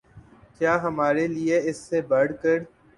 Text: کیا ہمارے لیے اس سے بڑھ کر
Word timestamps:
کیا 0.57 0.73
ہمارے 0.83 1.27
لیے 1.27 1.57
اس 1.69 1.77
سے 1.89 2.01
بڑھ 2.09 2.31
کر 2.41 2.57